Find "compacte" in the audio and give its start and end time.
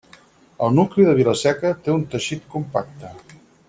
2.57-3.17